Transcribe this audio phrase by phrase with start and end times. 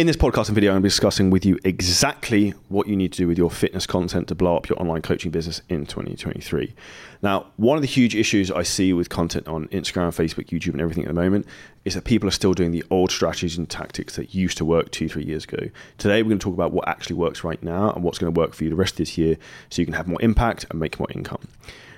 [0.00, 2.96] In this podcast and video, I'm going to be discussing with you exactly what you
[2.96, 5.84] need to do with your fitness content to blow up your online coaching business in
[5.84, 6.74] 2023.
[7.20, 10.80] Now, one of the huge issues I see with content on Instagram, Facebook, YouTube, and
[10.80, 11.44] everything at the moment
[11.84, 14.90] is that people are still doing the old strategies and tactics that used to work
[14.90, 15.68] two, three years ago.
[15.98, 18.40] Today, we're going to talk about what actually works right now and what's going to
[18.40, 19.36] work for you the rest of this year
[19.68, 21.46] so you can have more impact and make more income.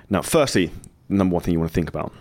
[0.09, 0.71] Now, firstly,
[1.07, 2.11] the number one thing you want to think about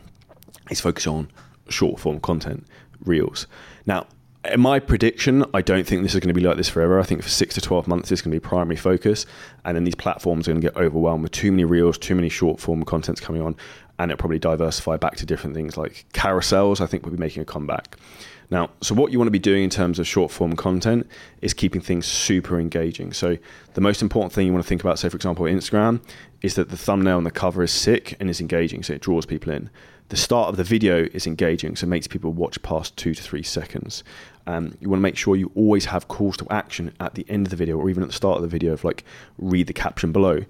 [0.71, 1.29] is focus on
[1.69, 2.69] short form content,
[3.05, 3.49] reels.
[3.85, 4.07] Now,
[4.57, 6.99] my prediction, I don't think this is going to be like this forever.
[6.99, 9.25] I think for six to 12 months, it's going to be primary focus.
[9.65, 12.29] And then these platforms are going to get overwhelmed with too many reels, too many
[12.29, 13.57] short form contents coming on.
[14.03, 17.41] And it'll probably diversify back to different things like carousels, I think we'll be making
[17.41, 17.97] a comeback.
[18.51, 21.07] Now, so what you want to be doing in terms of short form content
[21.41, 23.13] is keeping things super engaging.
[23.13, 23.39] So
[23.75, 26.03] the most important thing you want to think about, say for example, Instagram,
[26.43, 29.25] is that the thumbnail and the cover is sick and is engaging, so it draws
[29.25, 29.71] people in.
[30.09, 33.23] The start of the video is engaging, so it makes people watch past two to
[33.23, 34.03] three seconds.
[34.49, 37.47] Um, you want to make sure you always have calls to action at the end
[37.47, 39.05] of the video or even at the start of the video of like
[39.39, 40.41] read the caption below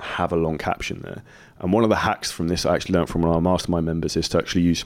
[0.00, 1.22] have a long caption there
[1.60, 3.86] and one of the hacks from this i actually learned from one of our mastermind
[3.86, 4.84] members is to actually use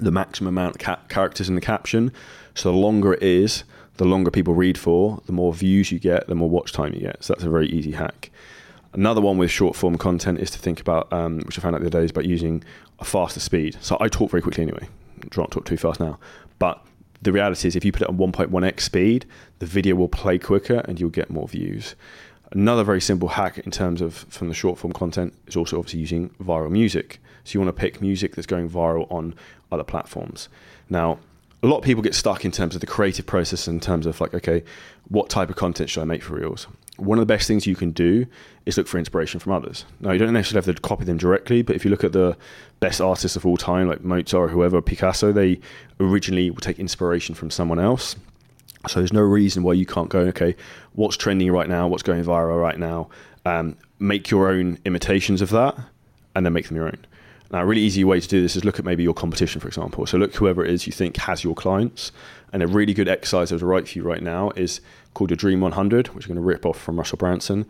[0.00, 2.12] the maximum amount of ca- characters in the caption
[2.54, 3.64] so the longer it is
[3.96, 7.00] the longer people read for the more views you get the more watch time you
[7.00, 8.30] get so that's a very easy hack
[8.96, 11.82] Another one with short form content is to think about, um, which I found out
[11.82, 12.64] the other day, is about using
[12.98, 13.76] a faster speed.
[13.82, 14.88] So I talk very quickly anyway.
[15.30, 16.18] Don't talk too fast now.
[16.58, 16.82] But
[17.20, 19.26] the reality is if you put it on 1.1x speed,
[19.58, 21.94] the video will play quicker and you'll get more views.
[22.52, 26.00] Another very simple hack in terms of from the short form content is also obviously
[26.00, 27.20] using viral music.
[27.44, 29.34] So you want to pick music that's going viral on
[29.70, 30.48] other platforms.
[30.88, 31.18] Now,
[31.62, 34.20] a lot of people get stuck in terms of the creative process in terms of
[34.20, 34.62] like, okay,
[35.08, 36.66] what type of content should I make for Reels?
[36.96, 38.26] One of the best things you can do
[38.64, 39.84] is look for inspiration from others.
[40.00, 42.36] Now, you don't necessarily have to copy them directly, but if you look at the
[42.80, 45.60] best artists of all time, like Mozart or whoever, Picasso, they
[46.00, 48.16] originally will take inspiration from someone else.
[48.88, 50.56] So there's no reason why you can't go, okay,
[50.94, 51.88] what's trending right now?
[51.88, 53.08] What's going viral right now?
[53.44, 55.76] Um, make your own imitations of that
[56.34, 56.98] and then make them your own.
[57.50, 59.68] Now, a really easy way to do this is look at maybe your competition, for
[59.68, 60.04] example.
[60.06, 62.10] So look whoever it is you think has your clients.
[62.52, 64.80] And a really good exercise that's right for you right now is
[65.14, 67.66] called a Dream 100, which I'm going to rip off from Russell Brunson,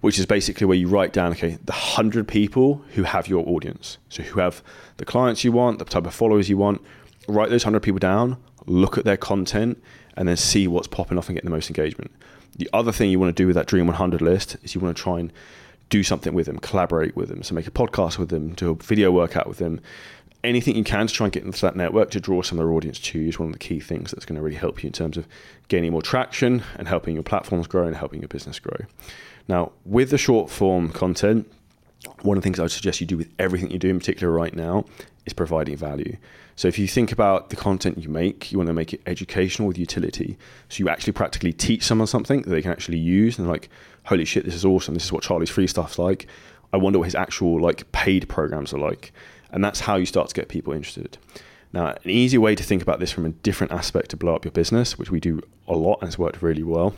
[0.00, 3.98] which is basically where you write down, okay, the 100 people who have your audience.
[4.08, 4.62] So who have
[4.98, 6.80] the clients you want, the type of followers you want.
[7.28, 8.36] Write those 100 people down,
[8.66, 9.82] look at their content,
[10.16, 12.10] and then see what's popping off and getting the most engagement.
[12.56, 14.96] The other thing you want to do with that Dream 100 list is you want
[14.96, 15.32] to try and
[15.90, 17.42] do something with them, collaborate with them.
[17.42, 19.80] So make a podcast with them, do a video workout with them.
[20.42, 22.72] Anything you can to try and get into that network to draw some of their
[22.72, 24.86] audience to you is one of the key things that's going to really help you
[24.88, 25.26] in terms of
[25.68, 28.86] gaining more traction and helping your platforms grow and helping your business grow.
[29.48, 31.50] Now, with the short form content,
[32.22, 34.32] one of the things I would suggest you do with everything you do, in particular
[34.32, 34.84] right now,
[35.26, 36.16] is providing value.
[36.56, 39.68] So if you think about the content you make, you want to make it educational
[39.68, 40.38] with utility.
[40.68, 43.68] So you actually practically teach someone something that they can actually use and like,
[44.04, 44.94] holy shit, this is awesome.
[44.94, 46.26] This is what Charlie's free stuff's like.
[46.72, 49.12] I wonder what his actual like paid programs are like.
[49.50, 51.18] And that's how you start to get people interested.
[51.72, 54.44] Now, an easy way to think about this from a different aspect to blow up
[54.44, 56.94] your business, which we do a lot and it's worked really well,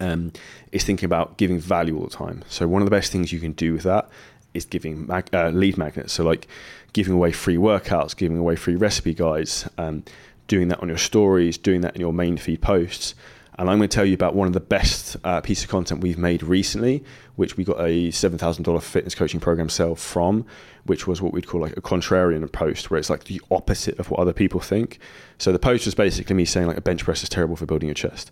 [0.00, 0.32] um,
[0.72, 2.44] is thinking about giving value all the time.
[2.48, 4.08] So one of the best things you can do with that
[4.54, 6.12] is giving mag- uh, lead magnets.
[6.12, 6.48] So like
[6.92, 10.04] giving away free workouts, giving away free recipe guides, um,
[10.48, 13.14] doing that on your stories, doing that in your main feed posts.
[13.58, 16.02] And I'm going to tell you about one of the best uh, pieces of content
[16.02, 17.02] we've made recently,
[17.36, 20.44] which we got a $7,000 fitness coaching program sale from,
[20.84, 24.10] which was what we'd call like a contrarian post, where it's like the opposite of
[24.10, 24.98] what other people think.
[25.38, 27.88] So the post was basically me saying like a bench press is terrible for building
[27.88, 28.30] your chest.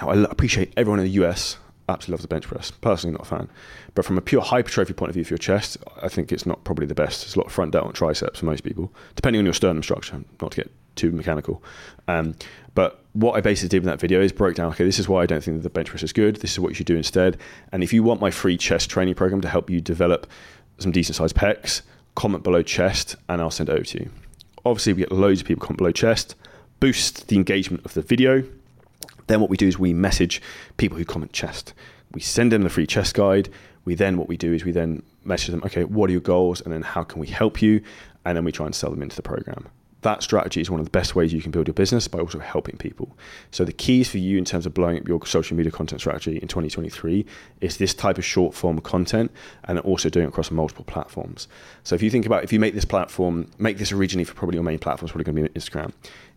[0.00, 2.70] Now, I appreciate everyone in the US absolutely loves the bench press.
[2.70, 3.48] Personally, not a fan.
[3.94, 6.64] But from a pure hypertrophy point of view for your chest, I think it's not
[6.64, 7.22] probably the best.
[7.22, 9.82] There's a lot of front delt and triceps for most people, depending on your sternum
[9.82, 11.62] structure, not to get too mechanical.
[12.08, 12.34] Um,
[12.74, 15.22] but what I basically did in that video is broke down, okay, this is why
[15.22, 16.36] I don't think that the bench press is good.
[16.36, 17.36] This is what you should do instead.
[17.72, 20.26] And if you want my free chest training program to help you develop
[20.78, 21.82] some decent sized pecs,
[22.14, 24.10] comment below chest and I'll send it over to you.
[24.64, 26.36] Obviously, we get loads of people comment below chest,
[26.80, 28.44] boost the engagement of the video
[29.26, 30.42] then what we do is we message
[30.76, 31.74] people who comment chest.
[32.12, 33.48] We send them the free chest guide.
[33.84, 36.60] We then what we do is we then message them, okay, what are your goals,
[36.60, 37.82] and then how can we help you,
[38.24, 39.68] and then we try and sell them into the program.
[40.02, 42.38] That strategy is one of the best ways you can build your business by also
[42.38, 43.16] helping people.
[43.50, 46.36] So the keys for you in terms of blowing up your social media content strategy
[46.36, 47.24] in 2023
[47.62, 49.32] is this type of short form content
[49.64, 51.48] and also doing it across multiple platforms.
[51.84, 54.56] So if you think about if you make this platform, make this originally for probably
[54.56, 55.94] your main platform, it's probably going to be Instagram.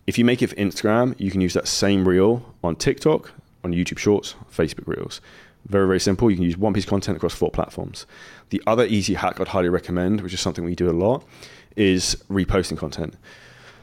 [0.08, 3.30] If you make it for Instagram, you can use that same reel on TikTok,
[3.66, 5.20] on YouTube Shorts, Facebook Reels.
[5.68, 6.32] Very, very simple.
[6.32, 8.06] You can use one piece of content across four platforms.
[8.50, 11.26] The other easy hack I'd highly recommend, which is something we do a lot,
[11.76, 13.16] is reposting content.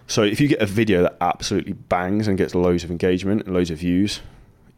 [0.06, 3.54] So if you get a video that absolutely bangs and gets loads of engagement and
[3.54, 4.20] loads of views,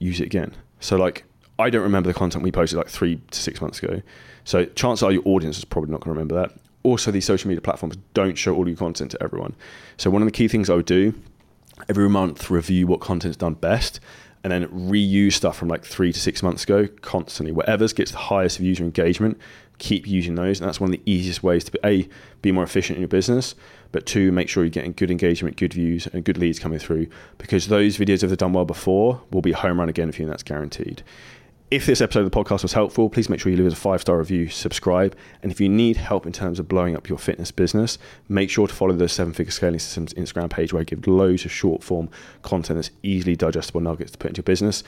[0.01, 0.53] use it again.
[0.81, 1.23] So like
[1.61, 4.03] I don't remember the content we posted like three to six months ago.
[4.43, 6.59] So chances are your audience is probably not going to remember that.
[6.83, 9.55] Also, these social media platforms don't show all your content to everyone.
[9.97, 11.15] So one of the key things I would do
[11.89, 14.01] every month review what content's done best
[14.45, 17.53] and then reuse stuff from like three to six months ago constantly.
[17.53, 19.39] Whatever gets the highest of user engagement,
[19.79, 20.61] keep using those.
[20.61, 22.09] And that's one of the easiest ways to be, A,
[22.43, 23.55] be more efficient in your business,
[23.93, 27.09] but two, make sure you're getting good engagement, good views, and good leads coming through
[27.39, 30.27] because those videos, if they've done well before, will be home run again for you,
[30.27, 31.03] and that's guaranteed.
[31.69, 33.77] If this episode of the podcast was helpful, please make sure you leave us a
[33.77, 35.17] five star review, subscribe.
[35.43, 37.99] And if you need help in terms of blowing up your fitness business,
[38.29, 41.45] make sure to follow the Seven Figure Scaling Systems Instagram page where I give loads
[41.45, 42.09] of short form
[42.43, 44.85] content that's easily digestible nuggets to put into your business.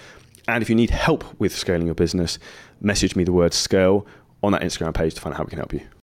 [0.47, 2.39] And if you need help with scaling your business,
[2.81, 4.07] message me the word scale
[4.45, 5.81] on that Instagram page to find out how we can help you.